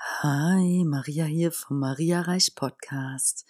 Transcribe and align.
Hi, 0.00 0.84
Maria 0.84 1.24
hier 1.24 1.50
vom 1.50 1.80
Maria 1.80 2.20
Reich 2.20 2.54
Podcast. 2.54 3.44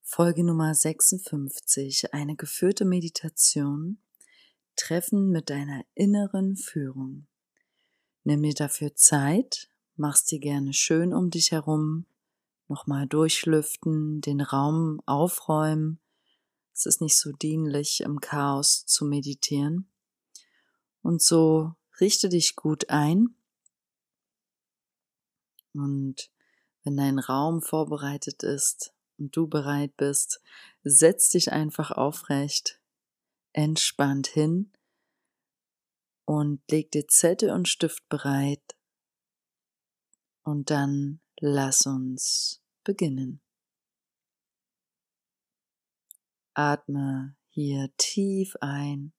Folge 0.00 0.44
Nummer 0.44 0.72
56. 0.72 2.14
Eine 2.14 2.36
geführte 2.36 2.84
Meditation. 2.84 3.98
Treffen 4.76 5.30
mit 5.30 5.50
deiner 5.50 5.82
inneren 5.94 6.56
Führung. 6.56 7.26
Nimm 8.22 8.44
dir 8.44 8.54
dafür 8.54 8.94
Zeit, 8.94 9.68
machst 9.96 10.30
dir 10.30 10.38
gerne 10.38 10.72
schön 10.72 11.12
um 11.12 11.30
dich 11.30 11.50
herum, 11.50 12.06
nochmal 12.68 13.08
durchlüften, 13.08 14.20
den 14.20 14.42
Raum 14.42 15.00
aufräumen. 15.04 15.98
Es 16.74 16.86
ist 16.86 17.00
nicht 17.00 17.18
so 17.18 17.32
dienlich, 17.32 18.02
im 18.02 18.20
Chaos 18.20 18.86
zu 18.86 19.04
meditieren. 19.04 19.90
Und 21.02 21.22
so 21.22 21.74
richte 21.98 22.28
dich 22.28 22.54
gut 22.54 22.88
ein 22.88 23.34
und 25.78 26.30
wenn 26.84 26.96
dein 26.96 27.18
Raum 27.18 27.62
vorbereitet 27.62 28.42
ist 28.42 28.94
und 29.18 29.36
du 29.36 29.48
bereit 29.48 29.96
bist, 29.96 30.40
setz 30.84 31.30
dich 31.30 31.52
einfach 31.52 31.90
aufrecht, 31.90 32.80
entspannt 33.52 34.28
hin 34.28 34.72
und 36.26 36.60
leg 36.70 36.90
dir 36.90 37.08
Zettel 37.08 37.50
und 37.50 37.68
Stift 37.68 38.08
bereit. 38.08 38.76
Und 40.42 40.70
dann 40.70 41.20
lass 41.40 41.86
uns 41.86 42.62
beginnen. 42.84 43.40
Atme 46.54 47.36
hier 47.48 47.90
tief 47.96 48.56
ein 48.60 49.12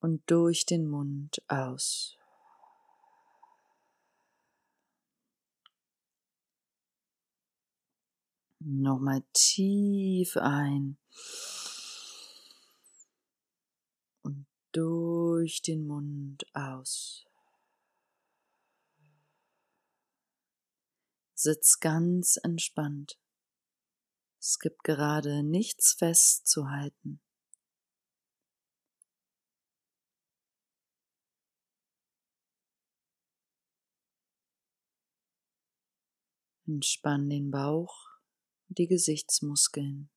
und 0.00 0.22
durch 0.30 0.66
den 0.66 0.88
Mund 0.88 1.42
aus. 1.48 2.16
Nochmal 8.58 9.22
tief 9.32 10.36
ein. 10.36 10.98
Und 14.22 14.46
durch 14.72 15.62
den 15.62 15.86
Mund 15.86 16.44
aus. 16.54 17.26
Sitz 21.34 21.78
ganz 21.80 22.38
entspannt. 22.42 23.18
Es 24.40 24.58
gibt 24.58 24.84
gerade 24.84 25.42
nichts 25.42 25.92
festzuhalten. 25.92 27.20
Entspann 36.66 37.28
den 37.28 37.50
Bauch 37.50 38.05
die 38.68 38.86
Gesichtsmuskeln. 38.86 40.10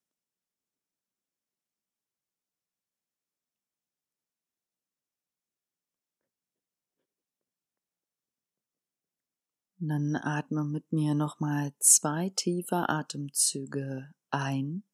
Dann 9.82 10.14
atme 10.14 10.64
mit 10.64 10.92
mir 10.92 11.14
nochmal 11.14 11.72
zwei 11.78 12.30
tiefe 12.36 12.90
Atemzüge 12.90 14.12
ein 14.30 14.84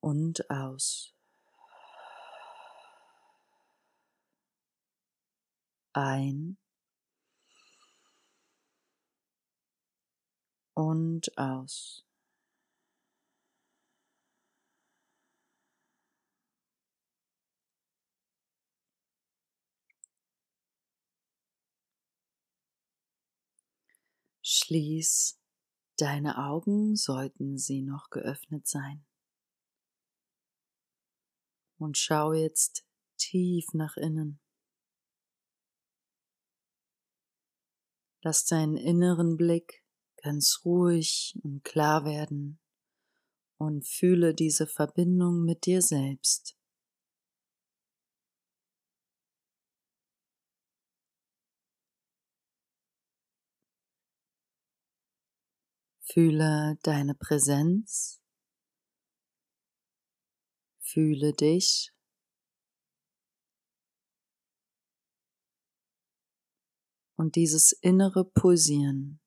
und 0.00 0.48
aus. 0.50 1.14
Ein 5.92 6.56
und 10.76 11.36
aus. 11.38 12.04
Schließ 24.42 25.40
deine 25.96 26.36
Augen, 26.38 26.94
sollten 26.94 27.56
sie 27.56 27.80
noch 27.82 28.10
geöffnet 28.10 28.68
sein. 28.68 29.06
Und 31.78 31.96
schau 31.96 32.32
jetzt 32.32 32.86
tief 33.16 33.72
nach 33.72 33.96
innen. 33.96 34.40
Lass 38.22 38.44
deinen 38.44 38.76
inneren 38.76 39.36
Blick 39.36 39.85
ganz 40.26 40.62
ruhig 40.64 41.38
und 41.44 41.62
klar 41.62 42.04
werden 42.04 42.58
und 43.58 43.86
fühle 43.86 44.34
diese 44.34 44.66
Verbindung 44.66 45.44
mit 45.44 45.66
dir 45.66 45.80
selbst. 45.82 46.58
Fühle 56.02 56.76
deine 56.82 57.14
Präsenz, 57.14 58.20
fühle 60.80 61.34
dich. 61.34 61.92
Und 67.14 67.36
dieses 67.36 67.70
innere 67.70 68.24
Pulsieren 68.24 69.20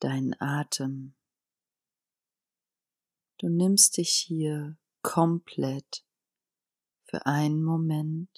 deinen 0.00 0.34
Atem. 0.40 1.14
Du 3.38 3.48
nimmst 3.48 3.98
dich 3.98 4.10
hier 4.10 4.76
komplett 5.02 6.04
für 7.04 7.26
einen 7.26 7.62
Moment 7.62 8.30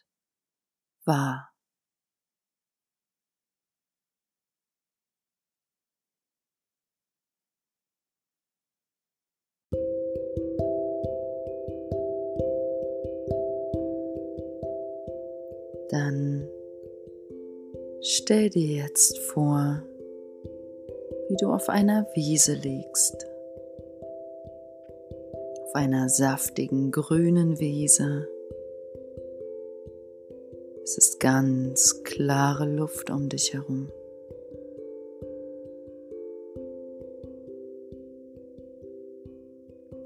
wahr. 1.04 1.54
Dann 15.90 16.46
stell 18.02 18.50
dir 18.50 18.84
jetzt 18.84 19.16
vor, 19.32 19.87
wie 21.28 21.36
du 21.36 21.52
auf 21.52 21.68
einer 21.68 22.06
Wiese 22.14 22.54
liegst. 22.54 23.26
Auf 25.64 25.74
einer 25.74 26.08
saftigen 26.08 26.90
grünen 26.90 27.58
Wiese. 27.58 28.28
Es 30.82 30.96
ist 30.96 31.20
ganz 31.20 32.02
klare 32.02 32.64
Luft 32.64 33.10
um 33.10 33.28
dich 33.28 33.52
herum. 33.52 33.92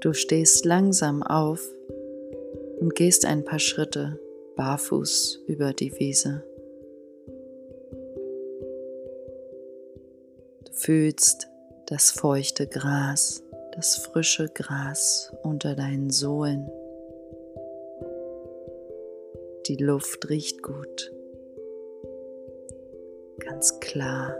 Du 0.01 0.11
stehst 0.11 0.65
langsam 0.65 1.23
auf 1.23 1.65
und 2.81 2.93
gehst 2.95 3.25
ein 3.25 3.45
paar 3.45 3.59
Schritte 3.59 4.19
barfuß 4.57 5.43
über 5.47 5.71
die 5.71 5.97
Wiese. 5.97 6.43
Fühlst 10.73 11.49
das 11.85 12.11
feuchte 12.11 12.67
Gras, 12.67 13.43
das 13.75 13.95
frische 13.97 14.49
Gras 14.49 15.31
unter 15.43 15.75
deinen 15.75 16.09
Sohlen. 16.09 16.69
Die 19.67 19.77
Luft 19.77 20.29
riecht 20.29 20.61
gut, 20.61 21.11
ganz 23.39 23.79
klar. 23.79 24.35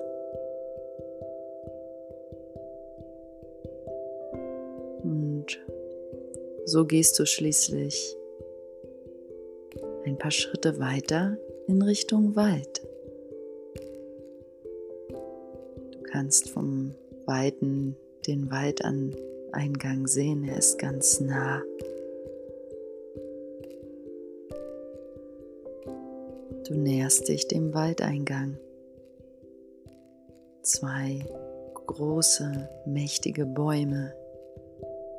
Und 5.03 5.45
so 6.65 6.86
gehst 6.86 7.19
du 7.19 7.25
schließlich 7.25 8.18
ein 10.06 10.18
paar 10.18 10.31
Schritte 10.31 10.79
weiter 10.79 11.38
in 11.68 11.81
Richtung 11.81 12.36
Wald. 12.36 12.81
Kannst 16.24 16.52
vom 16.52 16.96
Weiten 17.25 17.98
den 18.28 18.50
Waldeingang 18.50 20.08
sehen. 20.08 20.46
Er 20.46 20.56
ist 20.56 20.80
ganz 20.80 21.20
nah. 21.20 21.62
Du 26.66 26.75
näherst 26.75 27.28
dich 27.28 27.50
dem 27.50 27.74
Waldeingang. 27.74 28.58
Zwei 30.62 31.25
große, 31.88 32.70
mächtige 32.86 33.46
Bäume 33.46 34.14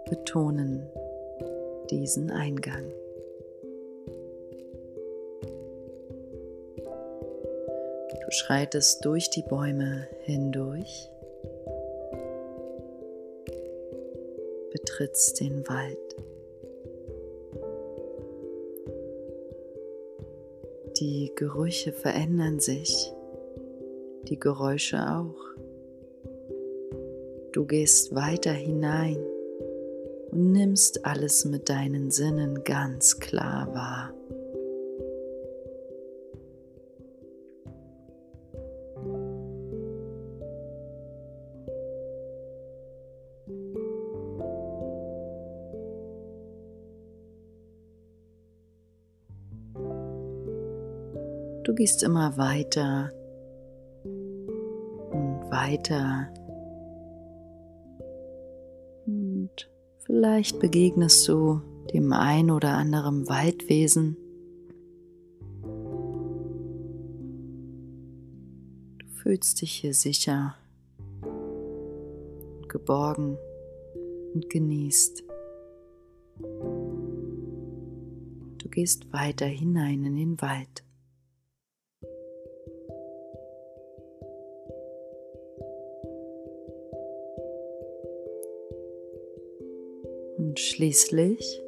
betonen 0.09 0.89
diesen 1.91 2.31
Eingang. 2.31 2.91
Schreitest 8.34 9.04
durch 9.04 9.31
die 9.31 9.42
Bäume 9.42 10.08
hindurch, 10.22 11.08
betrittst 14.72 15.40
den 15.40 15.66
Wald. 15.69 15.98
Die 20.98 21.32
Gerüche 21.34 21.92
verändern 21.92 22.60
sich, 22.60 23.12
die 24.28 24.38
Geräusche 24.38 24.98
auch. 24.98 25.54
Du 27.52 27.66
gehst 27.66 28.14
weiter 28.14 28.52
hinein 28.52 29.19
und 30.31 30.52
nimmst 30.52 31.04
alles 31.04 31.44
mit 31.44 31.69
deinen 31.69 32.10
Sinnen 32.10 32.64
ganz 32.64 33.20
klar 33.20 33.72
wahr. 33.75 34.12
Du 51.64 51.75
gehst 51.75 52.02
immer 52.02 52.37
weiter 52.37 53.11
und 54.05 55.50
weiter. 55.50 56.28
Und 59.06 59.70
vielleicht 60.00 60.61
begegnest 60.61 61.26
du 61.26 61.62
dem 61.94 62.12
ein 62.12 62.50
oder 62.50 62.76
anderen 62.76 63.26
Waldwesen. 63.31 64.19
Du 68.99 69.06
fühlst 69.22 69.62
dich 69.62 69.72
hier 69.72 69.94
sicher, 69.94 70.55
und 71.22 72.69
geborgen 72.69 73.38
und 74.34 74.50
genießt. 74.50 75.25
Du 78.58 78.69
gehst 78.69 79.10
weiter 79.14 79.46
hinein 79.46 80.05
in 80.05 80.17
den 80.17 80.43
Wald. 80.43 80.84
Schließlich 90.84 91.62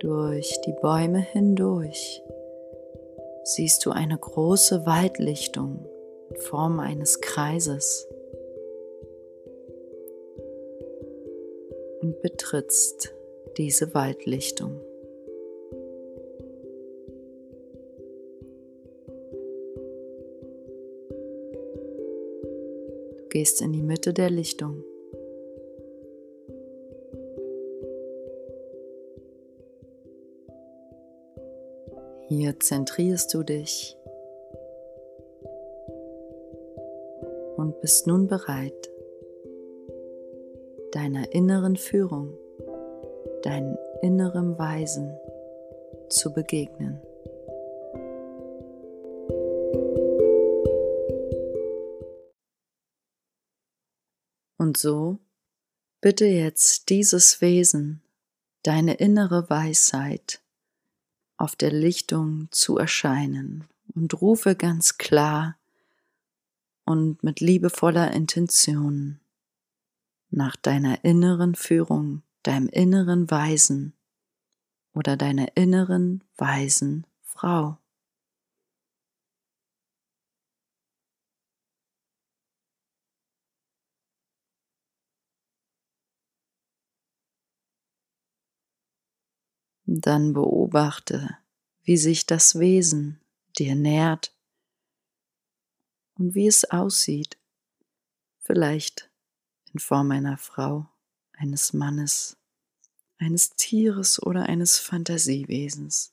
durch 0.00 0.60
die 0.66 0.74
Bäume 0.82 1.20
hindurch 1.20 2.20
siehst 3.44 3.86
du 3.86 3.92
eine 3.92 4.18
große 4.18 4.86
Waldlichtung 4.86 5.86
in 6.30 6.36
Form 6.36 6.80
eines 6.80 7.20
Kreises 7.20 8.08
und 12.00 12.20
betrittst 12.22 13.14
diese 13.56 13.94
Waldlichtung. 13.94 14.80
Du 23.16 23.28
gehst 23.28 23.62
in 23.62 23.72
die 23.72 23.82
Mitte 23.82 24.12
der 24.12 24.30
Lichtung. 24.30 24.82
Hier 32.32 32.60
zentrierst 32.60 33.34
du 33.34 33.42
dich 33.42 33.98
und 37.56 37.80
bist 37.80 38.06
nun 38.06 38.28
bereit, 38.28 38.88
deiner 40.92 41.32
inneren 41.32 41.74
Führung, 41.74 42.38
deinem 43.42 43.76
inneren 44.02 44.56
Weisen 44.56 45.12
zu 46.08 46.32
begegnen. 46.32 47.00
Und 54.56 54.76
so 54.76 55.18
bitte 56.00 56.26
jetzt 56.26 56.90
dieses 56.90 57.40
Wesen, 57.40 58.04
deine 58.62 58.94
innere 58.94 59.50
Weisheit, 59.50 60.40
auf 61.40 61.56
der 61.56 61.72
Lichtung 61.72 62.48
zu 62.50 62.76
erscheinen 62.76 63.64
und 63.94 64.20
rufe 64.20 64.54
ganz 64.54 64.98
klar 64.98 65.56
und 66.84 67.22
mit 67.22 67.40
liebevoller 67.40 68.12
Intention 68.12 69.20
nach 70.28 70.54
deiner 70.56 71.02
inneren 71.02 71.54
Führung, 71.54 72.22
deinem 72.42 72.68
inneren 72.68 73.30
Weisen 73.30 73.94
oder 74.92 75.16
deiner 75.16 75.56
inneren 75.56 76.22
weisen 76.36 77.06
Frau. 77.22 77.78
Dann 89.92 90.34
beobachte, 90.34 91.36
wie 91.82 91.96
sich 91.96 92.24
das 92.24 92.60
Wesen 92.60 93.20
dir 93.58 93.74
nährt 93.74 94.32
und 96.14 96.36
wie 96.36 96.46
es 96.46 96.64
aussieht, 96.70 97.38
vielleicht 98.38 99.10
in 99.72 99.80
Form 99.80 100.12
einer 100.12 100.38
Frau, 100.38 100.88
eines 101.32 101.72
Mannes, 101.72 102.36
eines 103.18 103.56
Tieres 103.56 104.22
oder 104.22 104.44
eines 104.44 104.78
Fantasiewesens. 104.78 106.12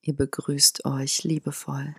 Ihr 0.00 0.16
begrüßt 0.16 0.84
euch 0.84 1.22
liebevoll. 1.22 1.94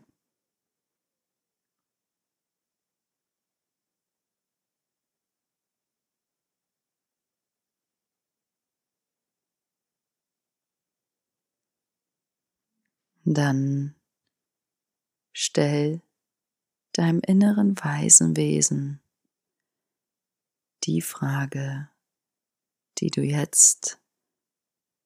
Dann 13.26 13.96
stell 15.32 16.02
deinem 16.94 17.22
inneren 17.22 17.78
weisen 17.78 18.36
Wesen 18.36 19.02
die 20.84 21.02
Frage, 21.02 21.90
die 22.98 23.10
du 23.10 23.22
jetzt 23.22 24.00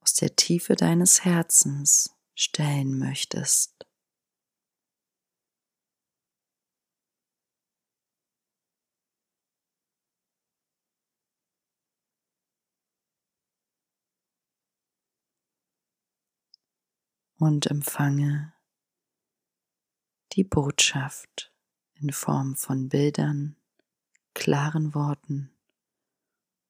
aus 0.01 0.13
der 0.13 0.36
Tiefe 0.36 0.75
deines 0.75 1.24
Herzens 1.24 2.15
stellen 2.33 2.97
möchtest. 2.97 3.87
Und 17.39 17.67
empfange 17.67 18.53
die 20.34 20.44
Botschaft 20.44 21.51
in 21.96 22.12
Form 22.12 22.56
von 22.56 22.89
Bildern, 22.89 23.56
klaren 24.34 24.94
Worten 24.94 25.51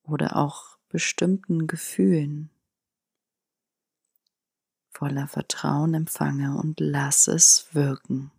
oder 0.04 0.36
auch 0.38 0.78
bestimmten 0.90 1.68
Gefühlen. 1.68 2.50
Voller 4.90 5.28
Vertrauen 5.28 5.94
empfange 5.94 6.58
und 6.58 6.80
lass 6.80 7.28
es 7.28 7.68
wirken. 7.74 8.32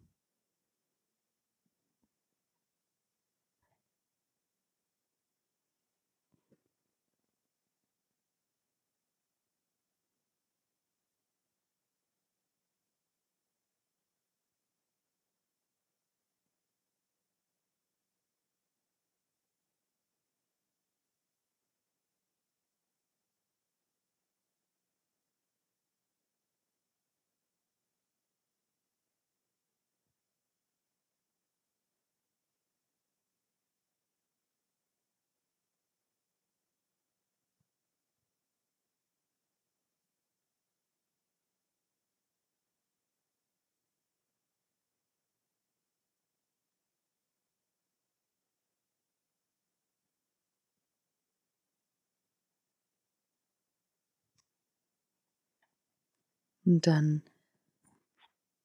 Und 56.68 56.86
dann 56.86 57.22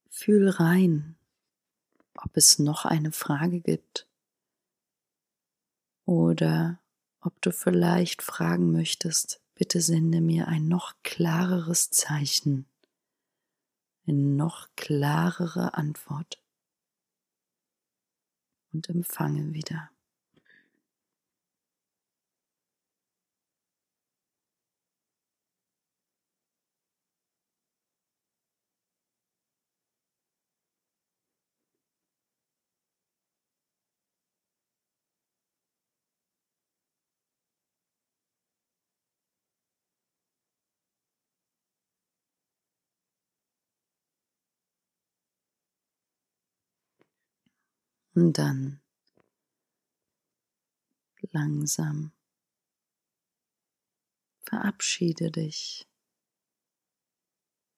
fühl 0.10 0.50
rein, 0.50 1.16
ob 2.18 2.36
es 2.36 2.60
noch 2.60 2.84
eine 2.84 3.14
Frage 3.14 3.62
gibt 3.62 4.10
oder 6.04 6.82
ob 7.22 7.42
du 7.42 7.54
vielleicht 7.54 8.22
fragen 8.22 8.74
möchtest, 8.74 9.40
bitte 9.56 9.80
sende 9.80 10.20
mir 10.20 10.50
ein 10.50 10.68
noch 10.68 10.96
klareres 11.04 11.92
Zeichen, 11.92 12.66
eine 14.06 14.18
noch 14.18 14.68
klarere 14.76 15.76
Antwort 15.76 16.44
und 18.74 18.90
empfange 18.90 19.54
wieder. 19.54 19.93
Und 48.16 48.38
dann 48.38 48.80
langsam 51.32 52.12
verabschiede 54.44 55.32
dich 55.32 55.88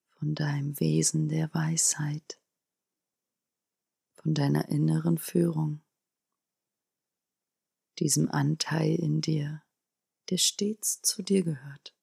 von 0.09 0.35
deinem 0.35 0.77
Wesen 0.79 1.29
der 1.29 1.53
Weisheit, 1.53 2.39
von 4.15 4.33
deiner 4.33 4.67
inneren 4.67 5.17
Führung, 5.17 5.81
diesem 7.99 8.29
Anteil 8.29 8.95
in 8.95 9.21
dir, 9.21 9.63
der 10.29 10.37
stets 10.37 11.01
zu 11.01 11.21
dir 11.21 11.43
gehört. 11.43 11.95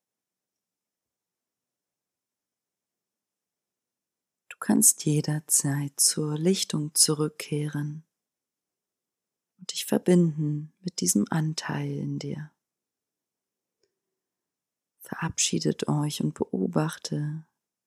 Du 4.49 4.57
kannst 4.59 5.05
jederzeit 5.05 6.01
zur 6.01 6.39
Lichtung 6.39 6.95
zurückkehren 6.95 8.05
und 9.63 9.73
dich 9.73 9.87
verbinden 9.87 10.73
mit 10.81 11.01
diesem 11.01 11.25
Anteil 11.31 11.89
in 11.89 12.19
dir. 12.19 12.51
Verabschiedet 14.99 15.87
euch 15.87 16.21
und 16.21 16.35
beobachte, 16.35 17.45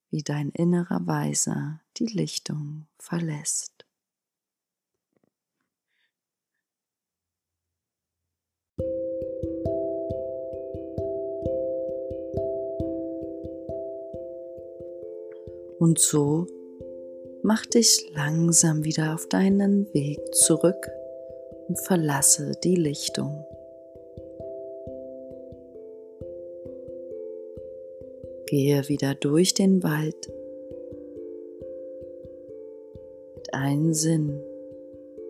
wie 0.08 0.22
dein 0.22 0.48
innerer 0.52 1.06
Weiser 1.06 1.82
die 1.98 2.06
Lichtung 2.06 2.86
verlässt. 2.98 3.84
Und 15.78 15.98
so 15.98 16.46
mach 17.42 17.66
dich 17.66 18.08
langsam 18.14 18.82
wieder 18.84 19.14
auf 19.14 19.28
deinen 19.28 19.92
Weg 19.92 20.18
zurück 20.34 20.90
und 21.68 21.78
verlasse 21.80 22.52
die 22.62 22.76
Lichtung. 22.76 23.44
Gehe 28.46 28.88
wieder 28.88 29.14
durch 29.14 29.54
den 29.54 29.82
Wald 29.82 30.30
mit 33.34 33.54
einem 33.54 33.92
Sinn. 33.92 34.40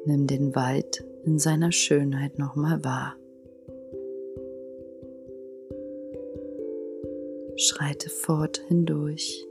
Nimm 0.04 0.26
den 0.26 0.54
Wald 0.54 1.04
in 1.24 1.38
seiner 1.38 1.72
Schönheit 1.72 2.38
nochmal 2.38 2.84
wahr. 2.84 3.16
Schreite 7.56 8.10
fort 8.10 8.62
hindurch, 8.68 9.46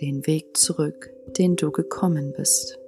den 0.00 0.26
Weg 0.26 0.56
zurück, 0.56 1.12
den 1.36 1.56
du 1.56 1.70
gekommen 1.70 2.32
bist. 2.36 2.79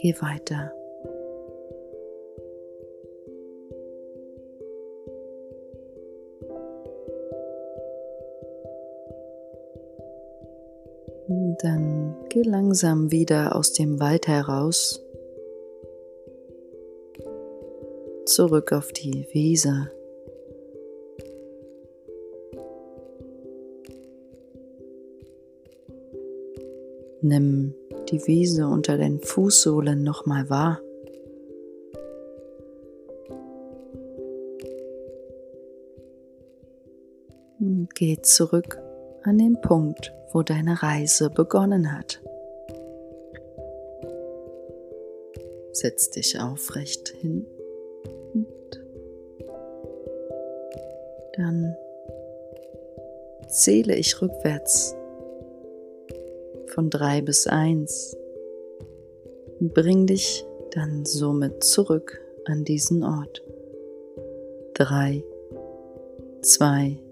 Geh 0.00 0.14
weiter. 0.20 0.72
Dann 11.60 12.14
geh 12.28 12.42
langsam 12.42 13.10
wieder 13.10 13.56
aus 13.56 13.72
dem 13.72 13.98
Wald 13.98 14.28
heraus, 14.28 15.04
zurück 18.24 18.72
auf 18.72 18.92
die 18.92 19.26
Wiese. 19.32 19.90
Nimm 27.20 27.74
die 28.10 28.26
Wiese 28.26 28.66
unter 28.66 28.96
den 28.96 29.20
Fußsohlen 29.20 30.02
nochmal 30.02 30.48
wahr. 30.50 30.80
Und 37.60 37.94
geh 37.94 38.20
zurück 38.22 38.78
an 39.22 39.38
den 39.38 39.60
Punkt, 39.60 40.12
wo 40.32 40.42
deine 40.42 40.82
Reise 40.82 41.30
begonnen 41.30 41.96
hat. 41.96 42.20
Setz 45.72 46.10
dich 46.10 46.40
aufrecht 46.40 47.08
hin 47.20 47.46
und 48.34 48.80
dann 51.34 51.76
zähle 53.48 53.94
ich 53.94 54.20
rückwärts 54.20 54.96
von 56.78 56.90
drei 56.90 57.22
bis 57.22 57.48
eins 57.48 58.16
bring 59.58 60.06
dich 60.06 60.46
dann 60.70 61.04
somit 61.04 61.64
zurück 61.64 62.20
an 62.44 62.64
diesen 62.64 63.02
Ort. 63.02 63.42
Drei, 64.74 65.24
zwei, 66.40 67.02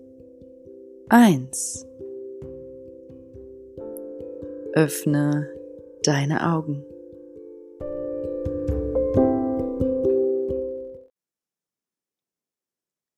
eins. 1.09 1.85
Öffne 4.75 5.51
deine 6.05 6.47
Augen. 6.49 6.85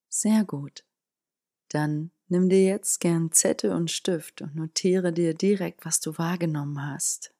Sehr 0.08 0.44
gut. 0.46 0.86
Dann 1.68 2.10
Nimm 2.30 2.50
dir 2.50 2.62
jetzt 2.62 3.00
gern 3.00 3.32
Zettel 3.32 3.72
und 3.72 3.90
Stift 3.90 4.42
und 4.42 4.54
notiere 4.54 5.12
dir 5.14 5.32
direkt, 5.32 5.86
was 5.86 6.00
du 6.00 6.18
wahrgenommen 6.18 6.86
hast. 6.86 7.32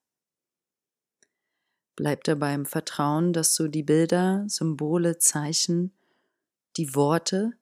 Bleib 1.94 2.24
dabei 2.24 2.54
im 2.54 2.64
Vertrauen, 2.64 3.34
dass 3.34 3.54
du 3.54 3.68
die 3.68 3.82
Bilder, 3.82 4.44
Symbole, 4.48 5.18
Zeichen, 5.18 5.92
die 6.76 6.94
Worte 6.94 7.52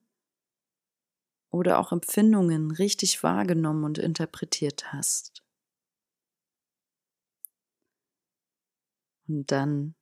oder 1.51 1.79
auch 1.79 1.91
Empfindungen 1.91 2.71
richtig 2.71 3.23
wahrgenommen 3.25 3.83
und 3.85 3.99
interpretiert 3.99 4.93
hast. 4.93 5.43
Und 9.27 9.51
dann 9.51 9.97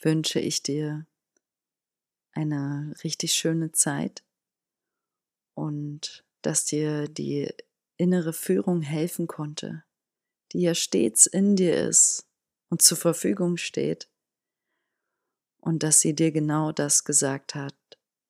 wünsche 0.00 0.38
ich 0.38 0.62
dir 0.62 1.06
eine 2.32 2.94
richtig 3.02 3.32
schöne 3.32 3.72
Zeit 3.72 4.22
und 5.54 6.25
dass 6.46 6.64
dir 6.64 7.08
die 7.08 7.52
innere 7.96 8.32
Führung 8.32 8.80
helfen 8.80 9.26
konnte, 9.26 9.82
die 10.52 10.60
ja 10.60 10.76
stets 10.76 11.26
in 11.26 11.56
dir 11.56 11.76
ist 11.88 12.24
und 12.70 12.82
zur 12.82 12.96
Verfügung 12.96 13.56
steht 13.56 14.08
und 15.58 15.82
dass 15.82 15.98
sie 15.98 16.14
dir 16.14 16.30
genau 16.30 16.70
das 16.70 17.02
gesagt 17.02 17.56
hat, 17.56 17.74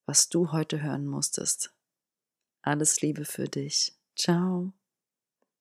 was 0.06 0.30
du 0.30 0.50
heute 0.50 0.82
hören 0.82 1.06
musstest. 1.06 1.74
Alles 2.62 3.02
Liebe 3.02 3.26
für 3.26 3.48
dich. 3.48 3.92
Ciao. 4.16 4.72